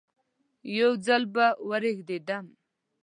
یو 0.77 0.91
ځل 1.05 1.23
به 1.33 1.47
ورېږدم. 1.69 2.45